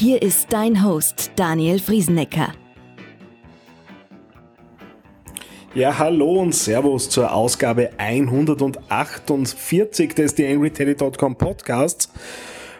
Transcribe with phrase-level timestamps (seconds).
[0.00, 2.54] Hier ist dein Host Daniel Friesenecker.
[5.74, 12.10] Ja, hallo und Servus zur Ausgabe 148 des TheAngryTeddy.com Podcasts.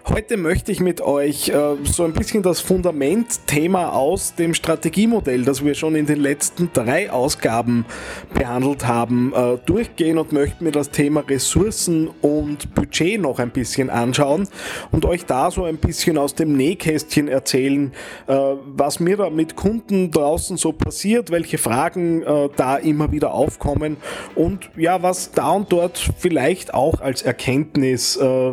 [0.09, 5.64] Heute möchte ich mit euch äh, so ein bisschen das Fundamentthema aus dem Strategiemodell, das
[5.64, 7.84] wir schon in den letzten drei Ausgaben
[8.32, 13.90] behandelt haben, äh, durchgehen und möchte mir das Thema Ressourcen und Budget noch ein bisschen
[13.90, 14.48] anschauen
[14.90, 17.92] und euch da so ein bisschen aus dem Nähkästchen erzählen,
[18.26, 23.34] äh, was mir da mit Kunden draußen so passiert, welche Fragen äh, da immer wieder
[23.34, 23.98] aufkommen
[24.34, 28.52] und ja, was da und dort vielleicht auch als Erkenntnis äh,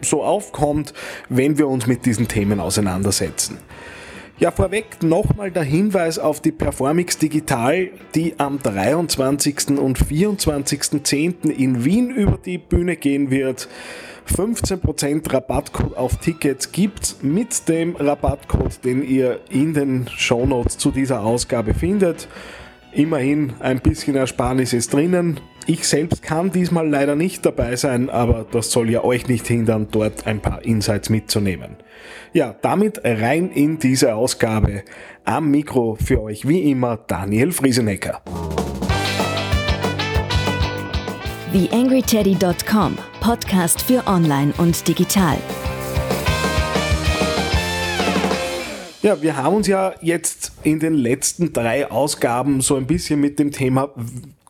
[0.00, 0.94] so aufkommt,
[1.28, 3.58] wenn wir uns mit diesen Themen auseinandersetzen.
[4.40, 9.78] Ja, vorweg nochmal der Hinweis auf die Performix Digital, die am 23.
[9.78, 11.50] und 24.10.
[11.50, 13.68] in Wien über die Bühne gehen wird.
[14.32, 21.22] 15% Rabattcode auf Tickets gibt mit dem Rabattcode, den ihr in den Shownotes zu dieser
[21.24, 22.28] Ausgabe findet.
[22.92, 25.40] Immerhin ein bisschen Ersparnis ist drinnen.
[25.70, 29.88] Ich selbst kann diesmal leider nicht dabei sein, aber das soll ja euch nicht hindern,
[29.90, 31.76] dort ein paar Insights mitzunehmen.
[32.32, 34.82] Ja, damit rein in diese Ausgabe.
[35.26, 38.22] Am Mikro für euch wie immer Daniel Friesenecker.
[41.52, 45.36] TheAngryTeddy.com Podcast für Online und Digital.
[49.02, 53.38] Ja, wir haben uns ja jetzt in den letzten drei Ausgaben so ein bisschen mit
[53.38, 53.90] dem Thema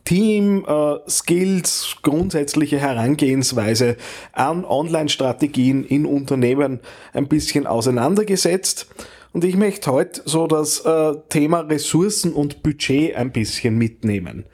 [0.09, 3.95] Team, äh, Skills, grundsätzliche Herangehensweise
[4.31, 6.79] an Online-Strategien in Unternehmen
[7.13, 8.87] ein bisschen auseinandergesetzt.
[9.33, 14.45] Und ich möchte heute so das äh, Thema Ressourcen und Budget ein bisschen mitnehmen.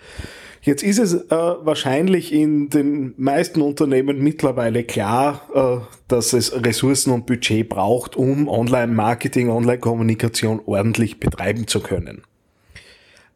[0.61, 7.13] Jetzt ist es äh, wahrscheinlich in den meisten Unternehmen mittlerweile klar, äh, dass es Ressourcen
[7.13, 12.23] und Budget braucht, um Online-Marketing, Online-Kommunikation ordentlich betreiben zu können.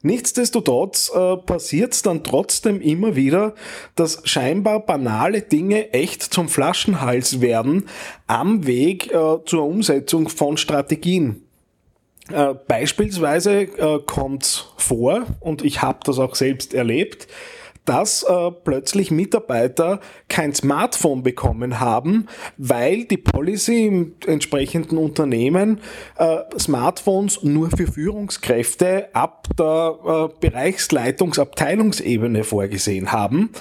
[0.01, 3.53] Nichtsdestotrotz äh, passiert es dann trotzdem immer wieder,
[3.95, 7.89] dass scheinbar banale Dinge echt zum Flaschenhals werden
[8.25, 11.43] am Weg äh, zur Umsetzung von Strategien.
[12.31, 17.27] Äh, beispielsweise äh, kommt vor, und ich habe das auch selbst erlebt,
[17.85, 25.79] dass äh, plötzlich Mitarbeiter kein Smartphone bekommen haben, weil die Policy im entsprechenden Unternehmen
[26.17, 33.51] äh, Smartphones nur für Führungskräfte ab der äh, Bereichsleitungsabteilungsebene vorgesehen haben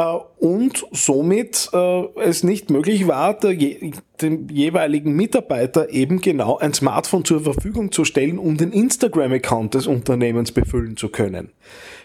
[0.00, 7.42] und somit äh, es nicht möglich war, dem jeweiligen Mitarbeiter eben genau ein Smartphone zur
[7.42, 11.50] Verfügung zu stellen, um den Instagram-Account des Unternehmens befüllen zu können.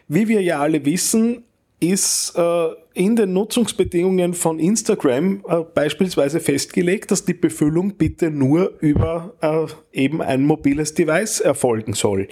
[0.08, 1.44] Wie wir ja alle wissen,
[1.80, 8.74] ist äh, in den Nutzungsbedingungen von Instagram äh, beispielsweise festgelegt, dass die Befüllung bitte nur
[8.82, 9.68] über äh,
[9.98, 12.28] eben ein mobiles Device erfolgen soll.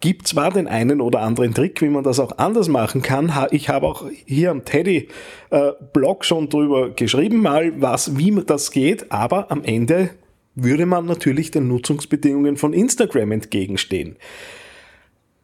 [0.00, 3.32] Gibt zwar den einen oder anderen Trick, wie man das auch anders machen kann.
[3.52, 5.08] Ich habe auch hier am Teddy
[5.50, 10.10] äh, Blog schon drüber geschrieben, mal was, wie das geht, aber am Ende
[10.56, 14.16] würde man natürlich den Nutzungsbedingungen von Instagram entgegenstehen.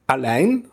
[0.09, 0.65] Allein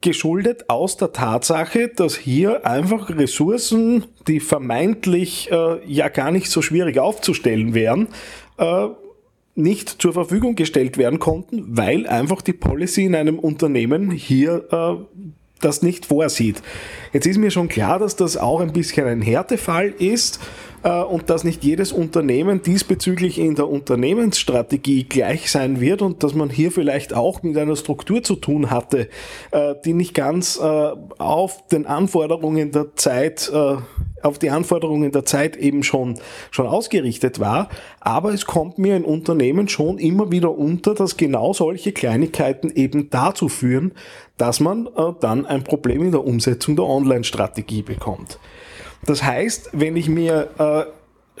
[0.00, 6.62] geschuldet aus der Tatsache, dass hier einfach Ressourcen, die vermeintlich äh, ja gar nicht so
[6.62, 8.08] schwierig aufzustellen wären,
[8.58, 8.88] äh,
[9.56, 15.20] nicht zur Verfügung gestellt werden konnten, weil einfach die Policy in einem Unternehmen hier äh,
[15.58, 16.62] das nicht vorsieht.
[17.12, 20.40] Jetzt ist mir schon klar, dass das auch ein bisschen ein Härtefall ist
[20.82, 26.34] äh, und dass nicht jedes Unternehmen diesbezüglich in der Unternehmensstrategie gleich sein wird und dass
[26.34, 29.08] man hier vielleicht auch mit einer Struktur zu tun hatte,
[29.50, 33.50] äh, die nicht ganz äh, auf den Anforderungen der Zeit
[34.20, 36.18] auf die Anforderungen der Zeit eben schon,
[36.50, 37.68] schon ausgerichtet war.
[38.00, 43.10] Aber es kommt mir in Unternehmen schon immer wieder unter, dass genau solche Kleinigkeiten eben
[43.10, 43.92] dazu führen,
[44.38, 48.38] dass man äh, dann ein Problem in der Umsetzung der Online-Strategie bekommt.
[49.04, 50.84] Das heißt, wenn ich mir äh,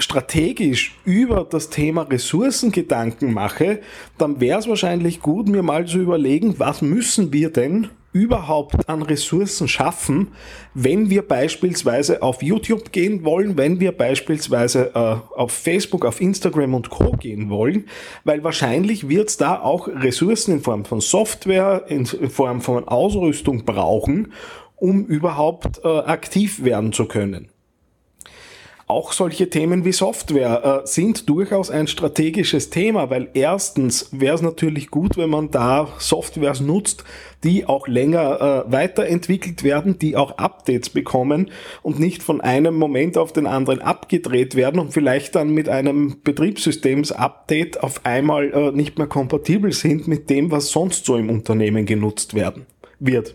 [0.00, 3.80] strategisch über das Thema Ressourcen Gedanken mache,
[4.16, 9.02] dann wäre es wahrscheinlich gut, mir mal zu überlegen, was müssen wir denn überhaupt an
[9.02, 10.28] Ressourcen schaffen,
[10.74, 16.74] wenn wir beispielsweise auf YouTube gehen wollen, wenn wir beispielsweise äh, auf Facebook, auf Instagram
[16.74, 17.86] und Co gehen wollen,
[18.24, 23.64] weil wahrscheinlich wird es da auch Ressourcen in Form von Software, in Form von Ausrüstung
[23.64, 24.32] brauchen,
[24.76, 27.50] um überhaupt äh, aktiv werden zu können.
[28.90, 34.40] Auch solche Themen wie Software äh, sind durchaus ein strategisches Thema, weil erstens wäre es
[34.40, 37.04] natürlich gut, wenn man da Softwares nutzt,
[37.44, 41.50] die auch länger äh, weiterentwickelt werden, die auch Updates bekommen
[41.82, 46.22] und nicht von einem Moment auf den anderen abgedreht werden und vielleicht dann mit einem
[46.24, 51.84] Betriebssystems-Update auf einmal äh, nicht mehr kompatibel sind mit dem, was sonst so im Unternehmen
[51.84, 52.64] genutzt werden
[53.00, 53.34] wird.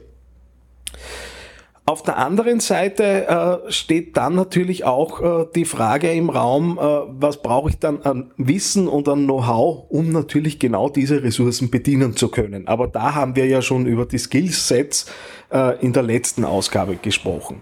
[1.85, 3.27] Auf der anderen Seite
[3.67, 8.01] äh, steht dann natürlich auch äh, die Frage im Raum, äh, was brauche ich dann
[8.03, 12.69] an Wissen und an Know-how, um natürlich genau diese Ressourcen bedienen zu können.
[12.69, 15.07] Aber da haben wir ja schon über die Skillsets
[15.51, 17.61] äh, in der letzten Ausgabe gesprochen.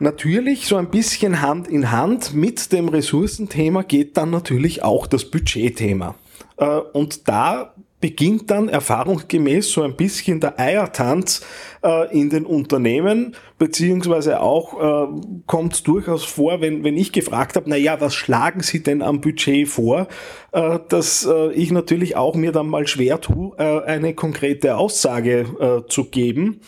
[0.00, 5.24] Natürlich, so ein bisschen Hand in Hand mit dem Ressourcenthema geht dann natürlich auch das
[5.30, 6.16] Budgetthema.
[6.56, 11.44] Äh, und da beginnt dann erfahrungsgemäß so ein bisschen der Eiertanz
[11.82, 17.56] äh, in den Unternehmen, beziehungsweise auch äh, kommt es durchaus vor, wenn, wenn ich gefragt
[17.56, 20.06] habe, na ja, was schlagen Sie denn am Budget vor,
[20.52, 25.46] äh, dass äh, ich natürlich auch mir dann mal schwer tue, äh, eine konkrete Aussage
[25.58, 26.60] äh, zu geben.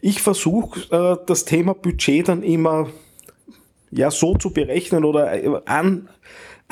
[0.00, 2.88] Ich versuche das Thema Budget dann immer
[3.92, 6.08] ja so zu berechnen oder an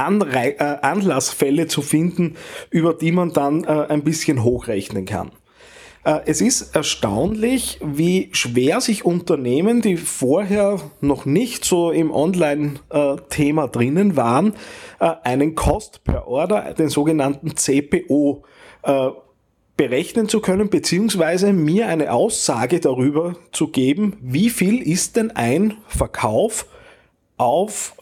[0.00, 2.36] Anrei äh, Anlassfälle zu finden,
[2.70, 5.30] über die man dann äh, ein bisschen hochrechnen kann.
[6.04, 13.68] Äh, es ist erstaunlich, wie schwer sich Unternehmen, die vorher noch nicht so im Online-Thema
[13.68, 14.54] drinnen waren,
[14.98, 18.44] äh, einen Cost per Order, den sogenannten CPO,
[18.82, 19.10] äh,
[19.76, 25.78] berechnen zu können, beziehungsweise mir eine Aussage darüber zu geben, wie viel ist denn ein
[25.86, 26.66] Verkauf
[27.38, 27.96] auf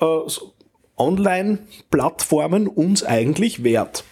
[0.99, 4.05] Online-Plattformen uns eigentlich wert?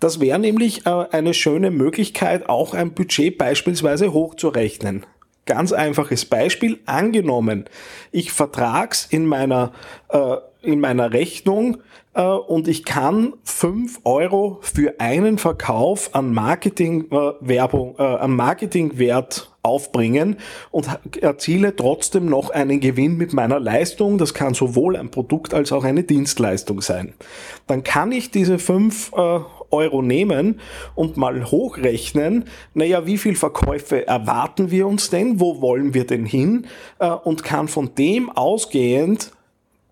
[0.00, 5.06] Das wäre nämlich äh, eine schöne Möglichkeit, auch ein Budget beispielsweise hochzurechnen.
[5.46, 6.80] Ganz einfaches Beispiel.
[6.86, 7.66] Angenommen,
[8.10, 9.72] ich vertrags in meiner,
[10.08, 11.78] äh, in meiner Rechnung
[12.14, 20.36] äh, und ich kann fünf Euro für einen Verkauf an Marketingwerbung, äh, an Marketingwert aufbringen
[20.70, 20.88] und
[21.20, 24.18] erziele trotzdem noch einen Gewinn mit meiner Leistung.
[24.18, 27.14] Das kann sowohl ein Produkt als auch eine Dienstleistung sein.
[27.66, 29.40] Dann kann ich diese fünf äh,
[29.70, 30.60] Euro nehmen
[30.94, 36.24] und mal hochrechnen, naja, wie viel Verkäufe erwarten wir uns denn, wo wollen wir denn
[36.24, 36.66] hin
[36.98, 39.32] äh, und kann von dem ausgehend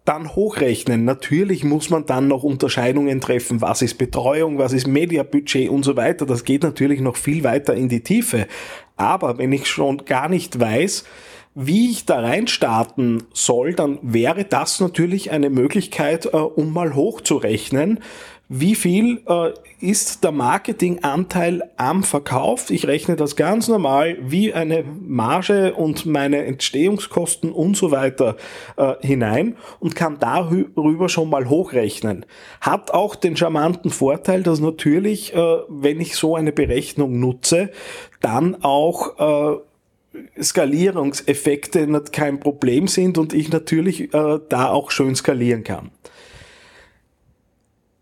[0.05, 1.05] dann hochrechnen.
[1.05, 5.97] Natürlich muss man dann noch Unterscheidungen treffen, was ist Betreuung, was ist Mediabudget und so
[5.97, 6.27] weiter.
[6.27, 8.47] Das geht natürlich noch viel weiter in die Tiefe.
[8.97, 11.05] Aber wenn ich schon gar nicht weiß,
[11.55, 18.00] wie ich da reinstarten soll, dann wäre das natürlich eine Möglichkeit, äh, um mal hochzurechnen,
[18.49, 22.70] wie viel äh, ist der Marketinganteil am Verkauf?
[22.70, 28.37] Ich rechne das ganz normal wie eine Marge und meine Entstehungskosten und so weiter
[28.76, 32.26] äh, hinein und kann darüber schon mal hochrechnen.
[32.61, 37.70] Hat auch den charmanten Vorteil, dass natürlich, äh, wenn ich so eine Berechnung nutze,
[38.20, 45.64] dann auch äh, Skalierungseffekte kein Problem sind und ich natürlich äh, da auch schön skalieren
[45.64, 45.90] kann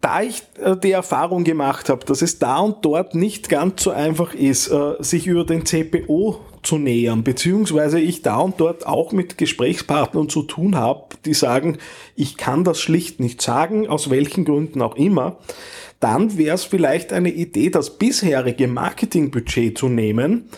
[0.03, 3.91] da ich äh, die Erfahrung gemacht habe, dass es da und dort nicht ganz so
[3.91, 9.13] einfach ist, äh, sich über den CPO zu nähern, beziehungsweise ich da und dort auch
[9.13, 11.79] mit Gesprächspartnern zu tun habe, die sagen,
[12.15, 15.39] ich kann das schlicht nicht sagen, aus welchen Gründen auch immer,
[16.01, 20.49] dann wäre es vielleicht eine Idee, das bisherige Marketingbudget zu nehmen.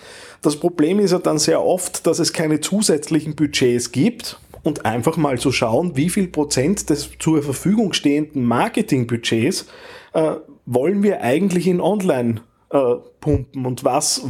[0.41, 5.17] Das Problem ist ja dann sehr oft, dass es keine zusätzlichen Budgets gibt und einfach
[5.17, 9.69] mal zu schauen, wie viel Prozent des zur Verfügung stehenden Marketingbudgets
[10.15, 10.33] äh,
[10.67, 12.41] wollen wir eigentlich in Online
[12.71, 14.23] äh, pumpen und was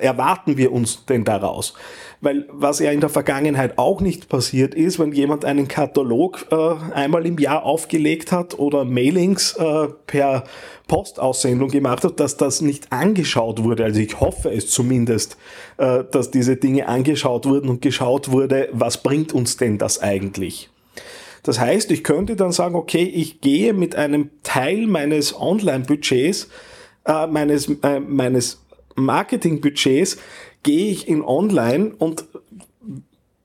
[0.00, 1.74] erwarten wir uns denn daraus?
[2.20, 6.94] Weil was ja in der Vergangenheit auch nicht passiert ist, wenn jemand einen Katalog äh,
[6.94, 10.44] einmal im Jahr aufgelegt hat oder Mailings äh, per
[10.88, 13.84] Postaussendung gemacht hat, dass das nicht angeschaut wurde.
[13.84, 15.36] Also ich hoffe es zumindest,
[15.76, 20.68] dass diese Dinge angeschaut wurden und geschaut wurde, was bringt uns denn das eigentlich?
[21.42, 26.48] Das heißt, ich könnte dann sagen, okay, ich gehe mit einem Teil meines Online-Budgets,
[27.04, 28.62] äh, meines, äh, meines
[28.96, 30.18] Marketing-Budgets,
[30.62, 32.24] gehe ich in Online und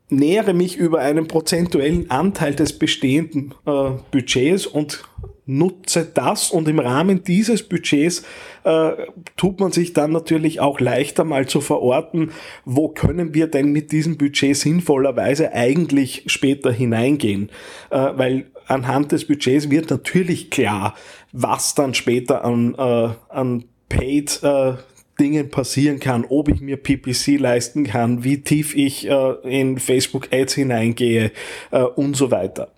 [0.09, 5.03] nähere mich über einen prozentuellen Anteil des bestehenden äh, Budgets und
[5.45, 6.51] nutze das.
[6.51, 8.23] Und im Rahmen dieses Budgets
[8.63, 8.91] äh,
[9.37, 12.31] tut man sich dann natürlich auch leichter mal zu verorten,
[12.65, 17.49] wo können wir denn mit diesem Budget sinnvollerweise eigentlich später hineingehen,
[17.89, 20.95] äh, weil anhand des Budgets wird natürlich klar,
[21.31, 24.73] was dann später an, äh, an Paid äh,
[25.19, 30.29] Dingen passieren kann, ob ich mir PPC leisten kann, wie tief ich äh, in Facebook
[30.31, 31.31] Ads hineingehe
[31.71, 32.69] äh, und so weiter.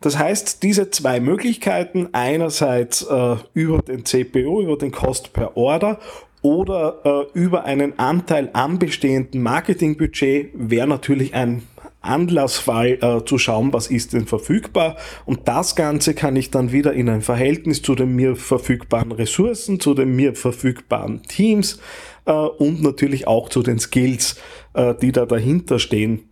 [0.00, 5.98] Das heißt, diese zwei Möglichkeiten, einerseits äh, über den CPO, über den Cost per Order
[6.42, 7.00] oder
[7.32, 11.62] äh, über einen Anteil am bestehenden Marketingbudget, wäre natürlich ein
[12.04, 14.96] Anlassfall äh, zu schauen, was ist denn verfügbar.
[15.24, 19.80] Und das Ganze kann ich dann wieder in ein Verhältnis zu den mir verfügbaren Ressourcen,
[19.80, 21.80] zu den mir verfügbaren Teams
[22.26, 24.36] äh, und natürlich auch zu den Skills,
[24.74, 26.28] äh, die da dahinter stehen,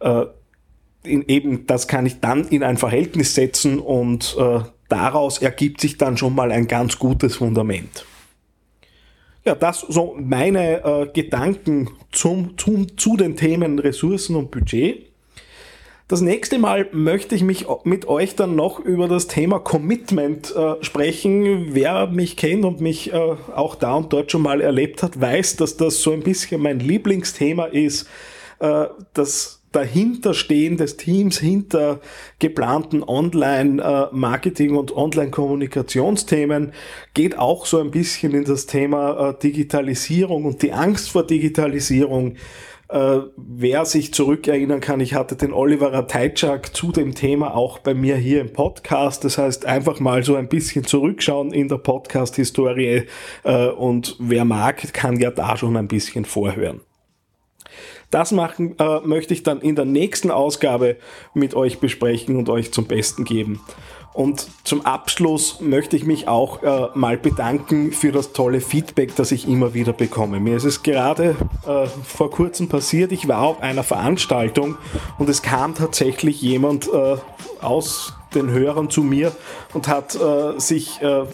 [0.00, 0.24] äh,
[1.04, 6.16] eben, das kann ich dann in ein Verhältnis setzen und äh, daraus ergibt sich dann
[6.16, 8.04] schon mal ein ganz gutes Fundament.
[9.44, 15.07] Ja, das so meine äh, Gedanken zum, zum, zu den Themen Ressourcen und Budget.
[16.08, 20.82] Das nächste Mal möchte ich mich mit euch dann noch über das Thema Commitment äh,
[20.82, 21.74] sprechen.
[21.74, 23.16] Wer mich kennt und mich äh,
[23.54, 26.80] auch da und dort schon mal erlebt hat, weiß, dass das so ein bisschen mein
[26.80, 28.08] Lieblingsthema ist.
[28.58, 32.00] Äh, das Dahinterstehen des Teams hinter
[32.38, 36.72] geplanten Online-Marketing- und Online-Kommunikationsthemen
[37.12, 42.36] geht auch so ein bisschen in das Thema äh, Digitalisierung und die Angst vor Digitalisierung.
[42.90, 47.92] Äh, wer sich zurückerinnern kann, ich hatte den Oliver Ratajczak zu dem Thema auch bei
[47.92, 49.24] mir hier im Podcast.
[49.24, 53.04] Das heißt, einfach mal so ein bisschen zurückschauen in der Podcast-Historie
[53.44, 56.80] äh, und wer mag, kann ja da schon ein bisschen vorhören.
[58.10, 60.96] Das machen äh, möchte ich dann in der nächsten Ausgabe
[61.34, 63.60] mit euch besprechen und euch zum Besten geben.
[64.12, 69.30] Und zum Abschluss möchte ich mich auch äh, mal bedanken für das tolle Feedback, das
[69.30, 70.40] ich immer wieder bekomme.
[70.40, 71.36] Mir ist es gerade
[71.66, 74.76] äh, vor kurzem passiert, ich war auf einer Veranstaltung
[75.18, 77.16] und es kam tatsächlich jemand äh,
[77.60, 79.32] aus den Hörern zu mir
[79.72, 81.24] und hat äh, sich äh,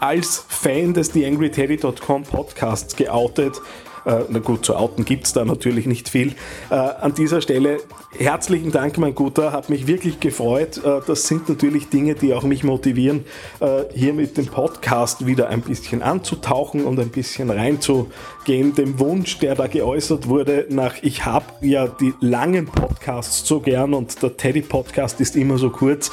[0.00, 3.60] als Fan des TheAngryTeddy.com Podcasts geoutet
[4.04, 6.34] na gut, zu outen gibt es da natürlich nicht viel.
[6.70, 7.78] Äh, an dieser Stelle
[8.18, 10.78] herzlichen Dank, mein Guter, hat mich wirklich gefreut.
[10.84, 13.24] Äh, das sind natürlich Dinge, die auch mich motivieren,
[13.60, 18.74] äh, hier mit dem Podcast wieder ein bisschen anzutauchen und ein bisschen reinzugehen.
[18.74, 23.94] Dem Wunsch, der da geäußert wurde, nach ich habe ja die langen Podcasts so gern
[23.94, 26.10] und der Teddy-Podcast ist immer so kurz.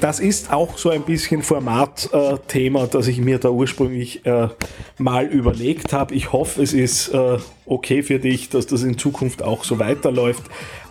[0.00, 4.48] Das ist auch so ein bisschen Formatthema, das ich mir da ursprünglich äh,
[4.98, 6.12] mal überlegt habe.
[6.12, 10.42] Ich hoffe, es ist äh, okay für dich, dass das in Zukunft auch so weiterläuft.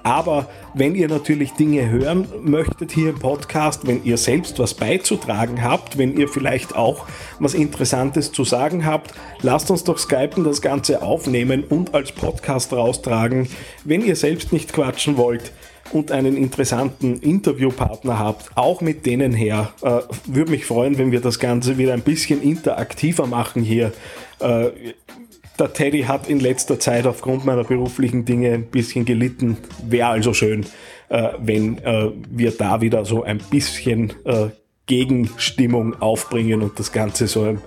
[0.03, 5.62] Aber wenn ihr natürlich Dinge hören möchtet hier im Podcast, wenn ihr selbst was beizutragen
[5.62, 7.05] habt, wenn ihr vielleicht auch
[7.39, 12.71] was Interessantes zu sagen habt, lasst uns doch Skypen das Ganze aufnehmen und als Podcast
[12.71, 13.50] raustragen.
[13.83, 15.51] Wenn ihr selbst nicht quatschen wollt,
[15.91, 19.74] und einen interessanten Interviewpartner habt, auch mit denen her.
[19.81, 23.91] Äh, Würde mich freuen, wenn wir das Ganze wieder ein bisschen interaktiver machen hier.
[24.39, 24.69] Äh,
[25.60, 29.58] der Teddy hat in letzter Zeit aufgrund meiner beruflichen Dinge ein bisschen gelitten.
[29.86, 30.65] Wäre also schön,
[31.10, 34.48] äh, wenn äh, wir da wieder so ein bisschen äh,
[34.86, 37.62] Gegenstimmung aufbringen und das Ganze so ein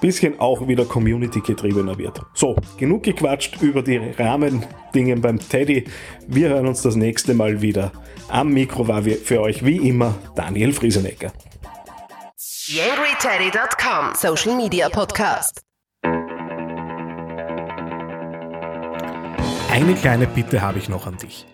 [0.00, 2.20] bisschen auch wieder community-getriebener wird.
[2.34, 5.84] So, genug gequatscht über die Rahmendinge beim Teddy.
[6.26, 7.92] Wir hören uns das nächste Mal wieder.
[8.28, 11.32] Am Mikro war für euch wie immer Daniel Friesenecker.
[12.66, 15.60] YangryTeddy.com Social Media Podcast.
[19.70, 21.46] Eine kleine Bitte habe ich noch an dich.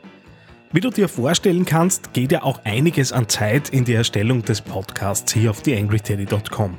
[0.72, 4.60] Wie du dir vorstellen kannst, geht ja auch einiges an Zeit in die Erstellung des
[4.60, 6.78] Podcasts hier auf theangryteddy.com.